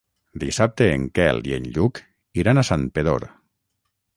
Dissabte 0.43 0.87
en 0.93 1.03
Quel 1.19 1.43
i 1.49 1.53
en 1.57 1.67
Lluc 1.75 2.01
iran 2.45 2.63
a 2.63 2.65
Santpedor. 2.71 3.29